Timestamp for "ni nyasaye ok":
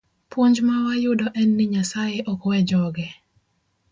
1.57-2.41